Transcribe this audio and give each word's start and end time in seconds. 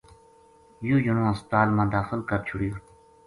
یوہ 0.87 1.01
جنوہسپتال 1.05 1.67
ما 1.75 1.83
داخل 1.95 2.21
کر 2.29 2.39
چھُڑیو 2.47 2.75